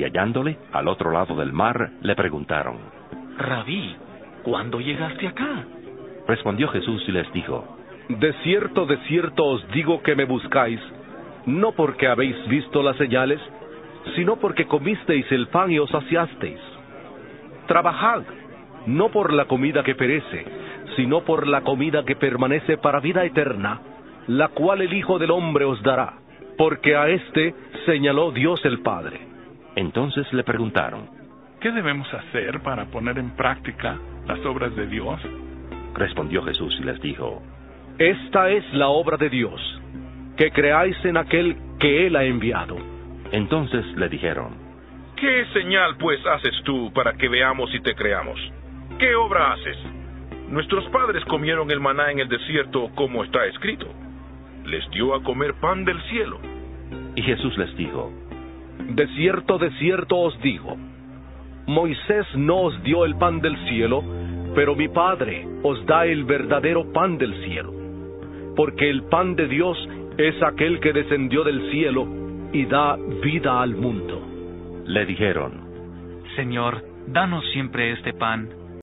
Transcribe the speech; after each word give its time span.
y 0.00 0.04
hallándole 0.04 0.56
al 0.72 0.88
otro 0.88 1.10
lado 1.10 1.36
del 1.36 1.52
mar, 1.52 1.90
le 2.00 2.14
preguntaron, 2.14 2.78
Rabí, 3.36 3.94
¿cuándo 4.42 4.80
llegaste 4.80 5.28
acá? 5.28 5.64
Respondió 6.26 6.68
Jesús 6.68 7.04
y 7.06 7.12
les 7.12 7.30
dijo, 7.34 7.76
De 8.08 8.32
cierto, 8.42 8.86
de 8.86 8.96
cierto 9.08 9.44
os 9.44 9.68
digo 9.72 10.02
que 10.02 10.16
me 10.16 10.24
buscáis, 10.24 10.80
no 11.44 11.72
porque 11.72 12.08
habéis 12.08 12.36
visto 12.48 12.82
las 12.82 12.96
señales, 12.96 13.40
sino 14.16 14.36
porque 14.36 14.64
comisteis 14.64 15.30
el 15.32 15.48
pan 15.48 15.70
y 15.70 15.78
os 15.78 15.90
saciasteis. 15.90 16.60
Trabajad, 17.66 18.22
no 18.86 19.10
por 19.10 19.34
la 19.34 19.44
comida 19.44 19.82
que 19.82 19.94
perece, 19.94 20.46
sino 20.96 21.20
por 21.24 21.46
la 21.46 21.60
comida 21.60 22.04
que 22.06 22.16
permanece 22.16 22.78
para 22.78 23.00
vida 23.00 23.22
eterna, 23.24 23.80
la 24.28 24.48
cual 24.48 24.80
el 24.80 24.94
Hijo 24.94 25.18
del 25.18 25.30
Hombre 25.30 25.66
os 25.66 25.82
dará, 25.82 26.14
porque 26.56 26.96
a 26.96 27.08
éste 27.08 27.54
señaló 27.84 28.32
Dios 28.32 28.64
el 28.64 28.80
Padre. 28.80 29.29
Entonces 29.76 30.30
le 30.32 30.42
preguntaron, 30.42 31.08
¿qué 31.60 31.70
debemos 31.70 32.12
hacer 32.12 32.60
para 32.60 32.86
poner 32.86 33.18
en 33.18 33.30
práctica 33.30 33.98
las 34.26 34.44
obras 34.44 34.74
de 34.74 34.86
Dios? 34.86 35.20
Respondió 35.94 36.42
Jesús 36.44 36.76
y 36.80 36.84
les 36.84 37.00
dijo, 37.00 37.42
Esta 37.98 38.50
es 38.50 38.64
la 38.74 38.88
obra 38.88 39.16
de 39.16 39.28
Dios, 39.28 39.60
que 40.36 40.50
creáis 40.50 40.96
en 41.04 41.16
aquel 41.16 41.56
que 41.78 42.06
Él 42.06 42.16
ha 42.16 42.24
enviado. 42.24 42.76
Entonces 43.32 43.84
le 43.96 44.08
dijeron, 44.08 44.54
¿Qué 45.16 45.44
señal 45.52 45.96
pues 45.98 46.18
haces 46.26 46.54
tú 46.64 46.92
para 46.92 47.12
que 47.12 47.28
veamos 47.28 47.72
y 47.74 47.80
te 47.80 47.94
creamos? 47.94 48.40
¿Qué 48.98 49.14
obra 49.14 49.52
haces? 49.52 49.76
Nuestros 50.48 50.84
padres 50.88 51.24
comieron 51.26 51.70
el 51.70 51.78
maná 51.78 52.10
en 52.10 52.18
el 52.18 52.28
desierto 52.28 52.90
como 52.94 53.22
está 53.22 53.44
escrito. 53.46 53.86
Les 54.64 54.88
dio 54.90 55.14
a 55.14 55.22
comer 55.22 55.54
pan 55.60 55.84
del 55.84 56.00
cielo. 56.08 56.40
Y 57.14 57.22
Jesús 57.22 57.56
les 57.56 57.76
dijo, 57.76 58.10
De 58.88 59.06
cierto, 59.16 59.58
de 59.58 59.70
cierto 59.78 60.16
os 60.18 60.40
digo, 60.40 60.76
Moisés 61.66 62.26
no 62.34 62.62
os 62.62 62.82
dio 62.82 63.04
el 63.04 63.16
pan 63.16 63.40
del 63.40 63.56
cielo, 63.68 64.02
pero 64.54 64.74
mi 64.74 64.88
Padre 64.88 65.46
os 65.62 65.84
da 65.86 66.06
el 66.06 66.24
verdadero 66.24 66.92
pan 66.92 67.18
del 67.18 67.34
cielo. 67.44 67.72
Porque 68.56 68.90
el 68.90 69.04
pan 69.04 69.36
de 69.36 69.46
Dios 69.46 69.78
es 70.18 70.42
aquel 70.42 70.80
que 70.80 70.92
descendió 70.92 71.44
del 71.44 71.70
cielo 71.70 72.06
y 72.52 72.66
da 72.66 72.96
vida 73.22 73.62
al 73.62 73.76
mundo. 73.76 74.20
Le 74.84 75.06
dijeron, 75.06 75.60
Señor, 76.34 76.82
danos 77.06 77.44
siempre 77.52 77.92
este 77.92 78.12
pan. 78.12 78.48